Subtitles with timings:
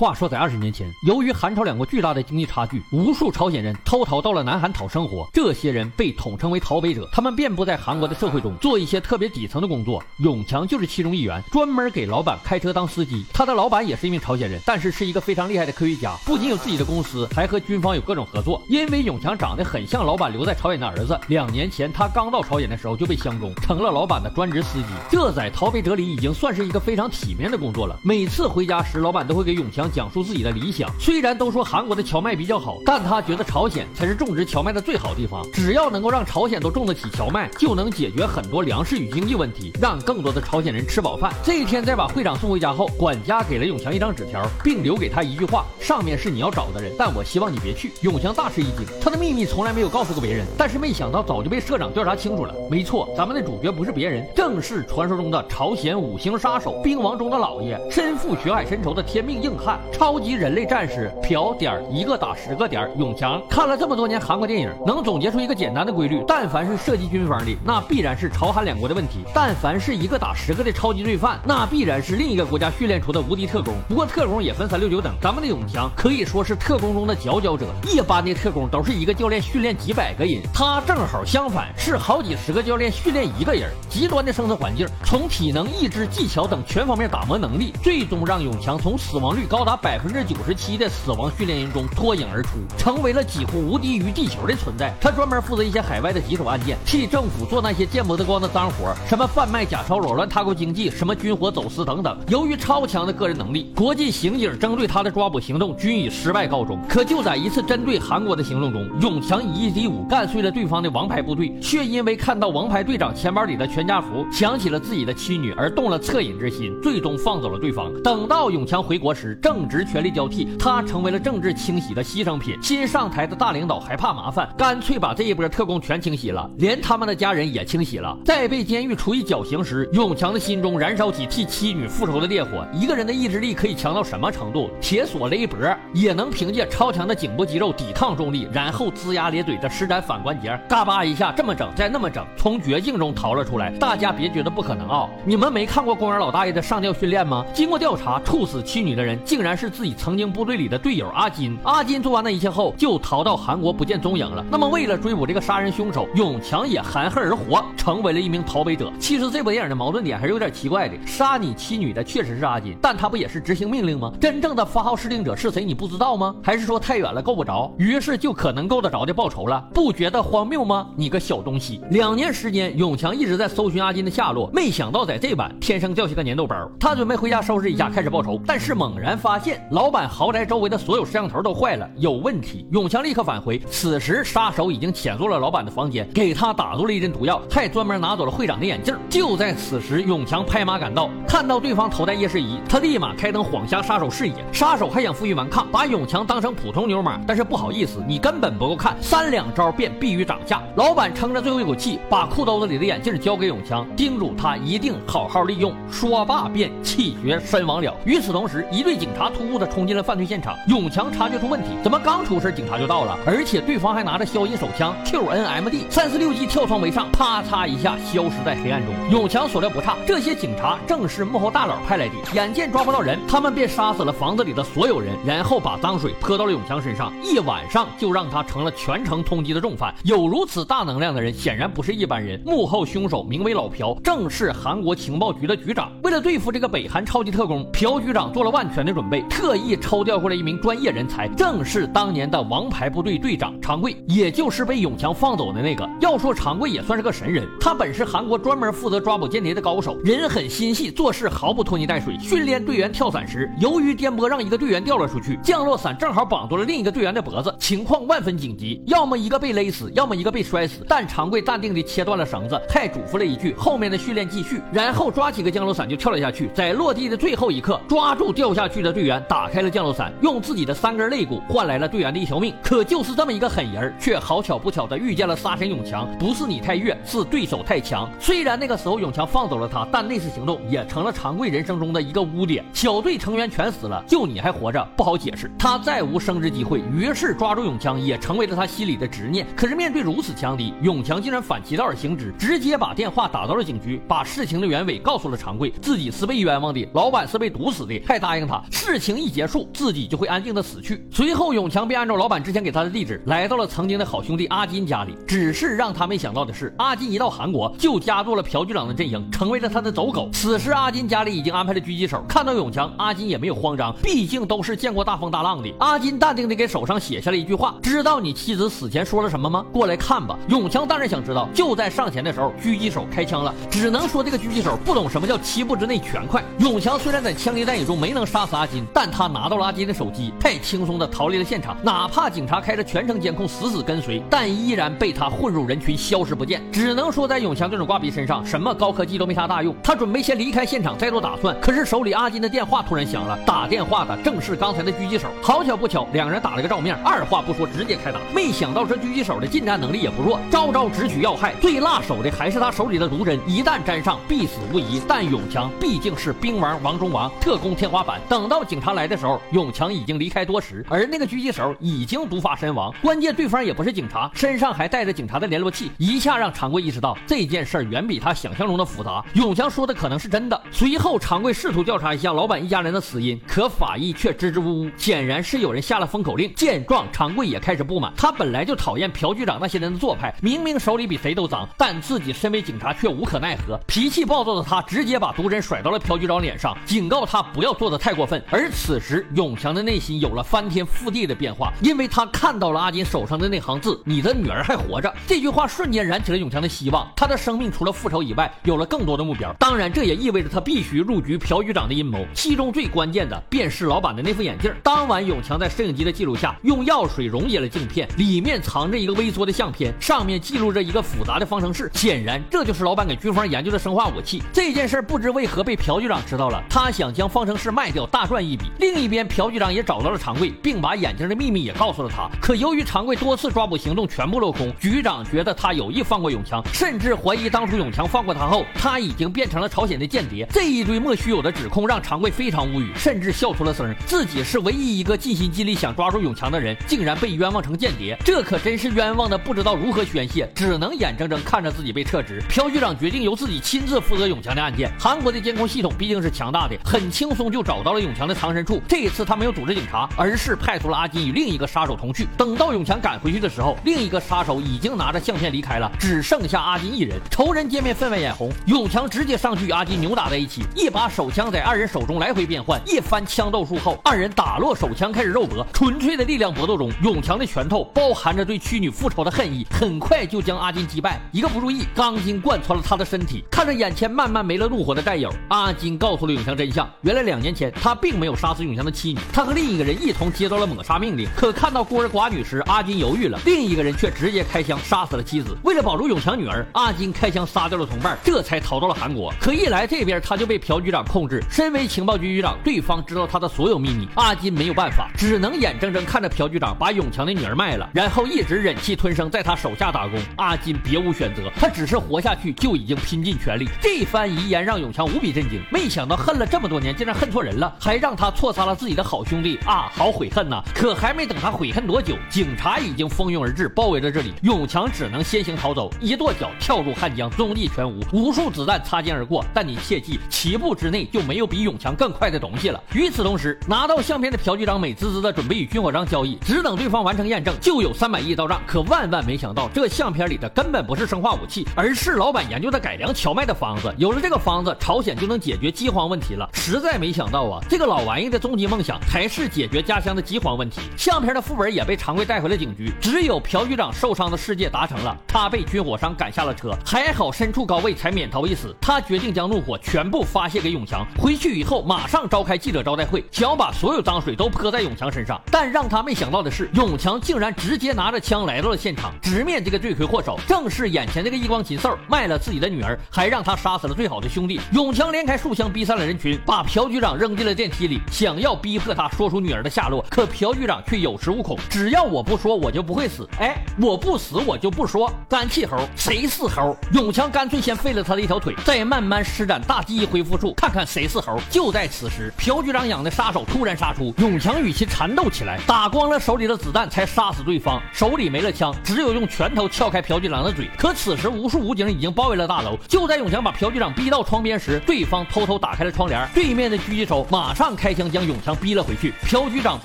[0.00, 5.28] 话说，在二十年前，由于韩朝两国巨大的经济差距，无数朝鲜人偷逃到了南韩讨生活。
[5.30, 10.02] 这些人被统称为逃北者，他们遍布在韩国的社会中，做一些特别底层的工作。
[10.20, 13.26] 永强就是其中一员，专门给老板开车当司机。
[13.30, 18.62] 他的老板也是一名朝鲜人，但是是一个非常厉害的科学家，不仅有自己的公司，还和军方有各种合作。
[18.70, 24.88] 因为永强长得很像老板留在朝鲜的儿子，两年前他刚到朝鲜的时候就被相中，成了老板的专职司机。
[25.10, 28.00] 这在逃北者里已经算是一个非常体面的工作了。
[28.02, 29.89] 每次回家时，老板都会给永强。
[29.90, 30.90] 讲述自己的理想。
[30.98, 35.44] 虽然都说韩国的荞麦比较好，但他觉得朝鲜才是种植荞麦的最好地方。
[35.52, 41.32] 只要能够让朝鲜都种得起荞麦，就能解决很多粮食与经济问题，让更多的朝鲜人吃饱饭。
[41.42, 47.92] 这一天，在把会长送回家后，管家给了永强一张纸条，并留给他一句话：上面是你要找的人，但我希望你别去。
[48.02, 52.54] 永强大吃一惊，他的秘密从来没有告诉过别人，但是没想到早就被社长调查清楚了。
[52.70, 59.79] 没错，咱们的主角不是别人，正是传说中的朝鲜五星杀手，兵王中的老爷，身负血海深仇的天命硬汉。
[59.92, 73.74] 超级人类战士朴点儿一个打十个点儿，永强看了这么多年韩国电影，能总结出一个简单的规律：但凡是涉及军方的，那必然是朝韩两国的问题；但凡是一个打十个的超级罪犯，那必然是另一个国家训练出的无敌特工。
[73.88, 77.66] 不过特工也分三六九等，咱们的永强可以说是特工中的佼佼者。
[77.86, 83.70] 一般的特工都是一个教练训练几百个人，他正好相反，是好几十个教练训练一个人。
[83.88, 89.70] 极端的生存环境，从体能、意志、技巧等全方面打磨能力，最终让永强从死亡率高达。
[89.70, 94.92] 达百分之九十七的死亡训练营中脱颖而出，成为了几乎无敌于地球的存在。
[95.00, 102.18] 他专门负责一些海外的棘手案件，替政府做那些见不得光的脏活，什么贩卖假钞、扰乱他国经济，什么军火走私等等。
[102.26, 106.76] 由于超强的个人能力，国际刑警针对他的抓捕行动均以失败告终。
[106.88, 117.88] 可就在一次针对韩国的行动中，永强以一敌五干碎了对方的王牌部队，却因为看到王牌队长钱包里的全家福，想起了自己的妻女而动了恻隐之心，最终放走了对方。
[118.02, 119.49] 等到永强回国时，正。
[119.52, 122.56] 正值权力交替，他成为了政治清洗的牺牲品。
[122.62, 128.16] 新上台的大领导还怕麻烦，干脆把这一波特工全清洗了，连他们的家人也清洗了。
[128.24, 132.64] 在被监狱处以绞刑时，永强的心中燃烧起替妻女复仇的烈火。
[132.72, 134.70] 一个人的意志力可以强到什么程度？
[134.80, 135.58] 铁锁勒脖
[135.92, 143.72] 也能凭借超强的颈部肌肉抵抗重力，然后龇牙咧嘴的施展反关节，嘎巴一下这么整，再那么整，从绝境中逃了出来。
[143.80, 145.08] 大家别觉得不可能啊！
[145.24, 147.44] 你们没看过公园老大爷的上吊训练吗？
[147.52, 149.60] 经过调查，处死妻女的人竟竟然。
[149.60, 151.54] 是自己曾经部队里的队友阿金。
[151.64, 154.42] 阿金做完那一切后，就逃到韩国不见踪影了。
[154.50, 158.90] 那么，为了追捕这个杀人凶手，永强也含恨而活，成为了一名逃北者。
[158.98, 160.96] 其实这部电影的矛盾点还是有点奇怪的。
[161.06, 164.10] 杀你妻女的确实是阿金，但他不也是执行命令吗？
[164.18, 165.62] 真正的发号施令者是谁？
[165.62, 166.34] 你不知道吗？
[166.42, 169.62] 还是说太远了够不着，于是就可能够得着的报仇了？
[169.74, 170.86] 不觉得荒谬吗？
[170.96, 171.82] 你个小东西！
[171.90, 176.56] 两年时间，永强一直在搜寻阿金的下落，没想到在这晚天生掉下个粘豆包。
[176.78, 179.29] 他准备回家收拾一下，开始报仇，但是猛然发。
[179.30, 182.66] 发现老板豪宅周围的所有摄像头都坏了，有问题。
[182.72, 188.92] 永强立刻返回，此时杀手已经潜入了老板的房间，给他打入了一针毒药，还专门拿走了会长的眼镜。
[189.08, 194.34] 就在此时，永强拍马赶到，看到对方头戴夜视仪，他立马开灯晃瞎杀手视野。
[194.50, 200.60] 杀手还想负隅顽抗，把永强当成普通牛马，但是不好意思，你根本不够看，三两招便毙于掌下。
[200.74, 205.72] 老板撑着最后一口气，把裤兜子里的眼镜交给永强，叮嘱他一定好好利用。
[205.88, 207.94] 说罢便气绝身亡了。
[208.04, 209.19] 与此同时，一队警察。
[209.20, 213.18] 察突兀的冲进了犯罪现场，永强察觉出问题，怎么刚出事警察就到了？
[213.26, 218.94] 而且对方还拿着消音手枪 QNMD 三四六 G 跳窗为上，啪嚓一下消失在黑暗中。
[219.10, 222.14] 永强所料不差，这些警察正是幕后大佬派来的。
[222.32, 229.94] 眼见抓不到人，他们便杀死了房子里的所有人，然后把脏水泼到了永强身上，一晚上就让他成了全城通缉的重犯。
[230.04, 232.40] 有如此大能量的人，显然不是一般人。
[232.46, 235.92] 幕后凶手名为老朴，正是韩国情报局的局长。
[236.04, 239.09] 为了对付这个北韩超级特工，朴局长做了万全的准备。
[239.22, 245.88] 特意抽调过来一名专业人才，正是当年的王牌部队队长常贵，也就是被永强放走的那个。
[246.00, 252.18] 要说常贵也算是个神人，他本是韩国专门负责抓捕间谍的高手，人狠心细，做事毫不拖泥带水。
[252.20, 260.84] 训练队员跳伞时，由于颠簸让一个队员掉了出去，降落伞正好绑住了另一个队员的脖子，情况万分紧急，要么一个被勒死，要么一个被摔死。
[260.86, 269.20] 但常贵淡定地切断了绳子，还嘱咐了一句：“后面的训练继续。”然后抓起个降落伞就跳了下去，在落地的最后一刻，抓住掉下去的队队员。
[269.30, 272.54] 打开了降落伞，用自己的三根肋骨换来了队员的一条命。
[272.62, 276.06] 可就是这么一个狠人，却好巧不巧的遇见了杀神永强。
[276.18, 278.10] 不是你太越，是对手太强。
[278.18, 282.64] 虽然那个时候永强放走了他，但那次行动也成了常贵人生中的一个污点。
[282.72, 285.50] 小队成员全死了，就你还活着，不好解释。
[285.58, 289.46] 他再无升职机会，于是抓住永强也成为了他心里的执念。
[289.56, 298.89] 可是面对如此强敌，永强竟然反其道而行之，直接把电话打到了警局，把事情的原委告诉了常贵，自己是被冤枉的，老板是被毒死的，还答应他是。
[298.92, 301.06] 事情一结束，自己就会安静的死去。
[301.12, 305.14] 随后，永强便按照老板之前给他的地址，来到了曾经的好兄弟阿金家里。
[305.28, 310.28] 只是让他没想到的是，阿金一到韩国就加入了朴局长的阵营，成为了他的走狗。
[310.32, 312.20] 此时，阿金家里已经安排了狙击手。
[312.28, 315.72] 看到永强，阿金也没有慌张，毕竟都是见过大风大浪的。
[315.78, 319.64] 阿金淡定的给手上写下了一句话：“知道你妻子死前说了什么吗？
[319.72, 321.48] 过来看吧。”永强当然想知道。
[321.54, 323.54] 就在上前的时候，狙击手开枪了。
[323.70, 326.42] 只能说这个狙击手不懂什么叫七步之内全快。
[326.58, 331.76] 永强虽然在枪林弹雨中没能杀死阿金但他拿到了阿金的手机，太轻松的逃离了现场。
[331.82, 336.62] 哪怕警察开着全程监控死死跟随，但依然被他混入人群，消失不见。
[336.72, 339.74] 只能说在永强这种挂逼身上，什么高科技都没啥大用。
[339.82, 345.28] 他准备先离开现场再做打算，可是手里阿金的电话突然响了，打电话的正是刚才的狙击手。
[345.42, 348.18] 好巧不巧，两人打了个照面，二话不说直接开打。
[348.34, 351.54] 没想到这狙击手的近战能力也不弱，招招直取要害。
[351.60, 355.00] 最辣手的还是他手里的毒针，一旦沾上必死无疑。
[355.08, 358.20] 但永强毕竟是兵王王中王，特工天花板。
[358.28, 362.94] 等到警察来的时候，永强已经离开多时，而那个狙击手已经毒发身亡。
[363.02, 369.24] 关键对方也不是警察，身上还带着警察的联络器，一下让常贵意识到这件事远比他想象中的复杂。
[369.34, 370.60] 永强说的可能是真的。
[370.70, 376.52] 随后，常贵试图调查一下老板一家人的死因，可法医却支支吾吾，显然是有人下了封口令。
[376.54, 378.12] 见状，常贵也开始不满。
[378.16, 383.78] 他本来就讨厌朴局长那些人的做派，明明手里比谁都脏，但自己身为警察却无可奈何。
[383.86, 388.42] 脾气暴躁的他直接把毒针甩到了朴局长脸上，警告他不要做的太过分。
[388.52, 397.08] 而此时，永强的内心有了翻天覆地的变化，因为他看到了阿金手上的那行字：“你的女儿还活着。”这句话瞬间燃起了永强的希望。
[397.14, 399.52] 他的生命除了复仇以外，有了更多的目标。
[399.58, 402.26] 当然，这也意味着他必须入局朴局长的阴谋。
[402.34, 404.74] 其中最关键的便是老板的那副眼镜。
[404.82, 411.88] 当晚，永强在摄影机的记录下，用药水溶解了镜片，里面藏着一个微缩的相片，上面记录着一个复杂的方程式。
[411.94, 414.42] 显然，这就是老板给军方研究的生化武器。
[414.52, 418.66] 这件事不知为何被朴局长知道了，他想将方程式卖掉，大赚一笔。
[418.78, 422.28] 另一边，朴局长也找到了常贵，并把眼镜的秘密也告诉了他。
[422.40, 430.46] 可由于常贵多次抓捕行动全部落空，局长觉得他有意放过永强，甚至怀疑当初永强放过他后，他已经变成了朝鲜的间谍。
[430.50, 433.94] 这一堆莫须有的指控让常贵非常无语，甚至笑出了声。
[434.06, 442.42] 自己是唯一一个尽心尽力想抓住永强的人，竟然被冤枉成间谍，这可真是冤枉的不知道如何宣泄，只能眼睁睁看着自己被撤职。
[442.48, 444.90] 朴局长决定由自己亲自负责永强的案件。
[444.98, 448.80] 韩国的监控系统毕竟是强大的，很轻松就找到了永强的藏身处。
[448.88, 452.28] 这一次他没有组织警察，而是派出了阿金与另一个杀手同去。
[452.38, 457.20] 等到永强赶回去的时候，另一个杀手已经拿着相片离开了，只剩下阿金一人。
[457.30, 462.80] 仇人见面分外眼红，永强直接上去与阿金扭打在一起，一把手枪在二人手中来回变换。
[462.86, 465.66] 一番枪斗术后，二人打落手枪，开始肉搏。
[465.72, 471.20] 纯粹的力量搏斗中，永强的拳头包含着对屈女复仇的恨意，很快就将阿金击败。
[471.32, 473.42] 一个不注意，钢筋贯穿了他的身体。
[473.50, 481.26] 看着眼前慢慢没了怒火的战友，阿金告诉了永强真相：原来两年前他并没有杀死永强的妻女，他和另一个人一同接到了抹杀命令。
[481.34, 485.56] 可看到孤儿寡女时，阿金犹豫了，另一个人却直接开枪杀死了妻子。
[485.64, 489.32] 为了保住永强女儿，阿金开枪杀掉了同伴，这才逃到了韩国。
[489.40, 500.20] 可一来这边他就被朴局长控制，身为情报局局长，对方知道他的所有秘密，阿金没有办法，只能眼睁睁看着朴局长把永强的女儿卖了，然后一直忍气吞声在他手下打工。
[500.36, 503.68] 阿金别无选择，他只是活下去就已经拼尽全力。
[503.80, 509.88] 这番遗言让永强无比震惊，没想到恨了这么多年，竟然恨错人了，还让让他错杀了自己的好兄弟啊！
[509.94, 510.60] 好悔恨呐！
[510.74, 514.34] 可还没等他悔恨多久，警察已经蜂拥而至，包围着这里。
[514.42, 518.00] 永强只能先行逃走，一跺脚跳入汉江，踪迹全无。
[518.12, 522.82] 无数子弹擦肩而过，但你切记，七步之内就没有比永强更快的东西了。
[522.94, 528.60] 与此同时，拿到相片的朴局长美滋滋的准备与军火商交易，只等对方完成验证，就有三百亿到账。
[528.66, 533.94] 可万万没想到，这相片里的根本不是生化武器，而是老板研究的改良荞麦的方子。
[533.98, 536.50] 有了这个方子，朝鲜就能解决饥荒问题了。
[536.54, 540.80] 实在没想到啊，这个老好玩意的终极梦想还是解决家乡的饥荒问题。
[540.96, 548.74] 相片的副本也被常贵带回了警局，只有朴局长受伤的世界达成了，他被军火商赶下了车，还好身处高位才免逃一死。
[548.80, 555.38] 他决定将怒火全部发泄给永强，回去以后马上召开记者招待会，想要把所有脏水都泼在永强身上。
[555.52, 564.58] 但让他没想到的是，永强竟然直接拿着枪来到了现场，直面这个罪魁祸首，正是眼前这个一光禽兽，卖了自己的女儿，还让他杀死了最好的兄弟。
[564.72, 570.02] 永强连开数枪逼散了人群，把朴局长扔进了电梯里，想要逼迫他说出女儿的下落。
[570.08, 573.28] 可朴局长却有恃无恐，只要我不说，我就不会死。
[573.38, 575.12] 哎，我不死，我就不说。
[575.28, 576.74] 干气猴，谁是猴？
[576.92, 581.38] 永强干脆先废了他的一条腿，再慢慢施展大记忆恢复术，看看谁是猴。
[581.50, 587.82] 就在此时，朴局长养的杀手突然杀出，永强与其缠斗起来，打光了手里的子弹才杀死对方。
[587.92, 590.70] 手里没了枪，只有用拳头撬开朴局长的嘴。
[590.78, 592.78] 可此时，无数武警已经包围了大楼。
[592.86, 599.14] 就在永强把朴局长逼到窗边时，对方偷偷打开了窗帘，对面的狙击手马上上开枪将永强逼了回去。
[599.22, 599.78] 朴局长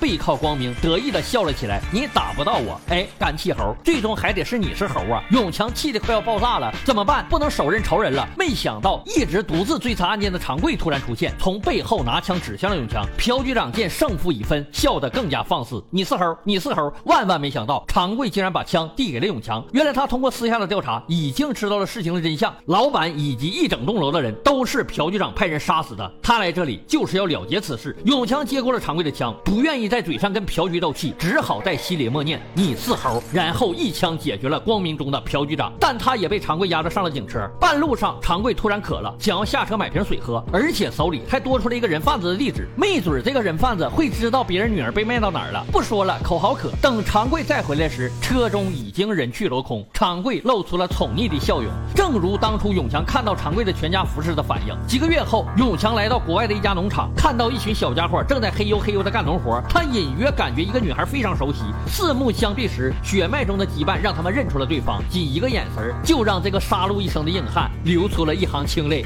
[0.02, 1.80] 背靠光明，得意的笑了起来。
[1.94, 5.24] 你打不到我，哎，干气猴，最终还得是你是猴啊！
[5.30, 7.24] 永强气得快要爆炸了，怎么办？
[7.30, 8.28] 不能手刃仇人了。
[8.36, 13.06] 没想到一直独自追查案件的长贵突然出现，从背后拿枪指向了永强。
[13.20, 15.84] 朴局长见胜负已分，笑得更加放肆。
[15.92, 19.64] 你是猴，你是猴，万万没想到长贵竟然把枪递给了永强。
[19.74, 22.52] 原来他通过私下的调查，已经知道了事情的真相。
[22.66, 26.12] 老板以及一整栋楼的人都是朴局长派人杀死的。
[26.24, 27.96] 他来这里就是要了结此事。
[28.06, 35.72] 永强接过了常贵的枪，不愿意在嘴上跟朴局斗气，只好在心里默念：“你是猴。”然后一枪解决了光明中的朴局长。
[35.80, 37.50] 但他也被常贵押着上了警车。
[37.60, 42.68] 半路上，常贵突然渴了，想要下车买瓶水喝，而且手里还多出了一个人贩子的地址。
[42.76, 45.66] 没准这个人贩子会知道别人女儿被卖到哪儿了。
[45.72, 46.70] 不说了，口好渴。
[46.82, 49.86] 等常贵再回来时，车中已经人去楼空。
[49.94, 54.76] 常贵露出了宠溺的笑容，正如当初永强看到常贵的全家福似的反应。
[54.88, 59.60] 几个月后，永强来到国外的一家农场，看到一群小家伙正在嘿呦嘿呦的干农活。
[59.68, 61.64] 他隐约感觉一个女孩非常熟悉。
[61.88, 65.02] 四目相对时，血脉中的羁绊让他们认出了对方。
[65.10, 69.04] 仅一个眼神，就让这个杀戮一生的硬汉流出了一行清泪。